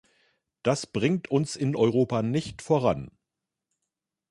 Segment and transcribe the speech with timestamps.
[0.63, 3.11] Das bringt uns in Europa nicht voran!